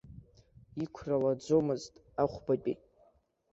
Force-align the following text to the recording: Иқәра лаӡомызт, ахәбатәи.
Иқәра 0.83 1.17
лаӡомызт, 1.21 1.93
ахәбатәи. 2.21 2.75